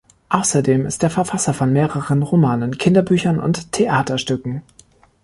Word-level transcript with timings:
Außerdem 0.29 0.87
ist 0.87 1.03
er 1.03 1.11
Verfasser 1.11 1.53
von 1.53 1.71
mehreren 1.71 2.23
Romanen, 2.23 2.79
Kinderbüchern 2.79 3.39
und 3.39 3.71
Theaterstücken. 3.71 4.63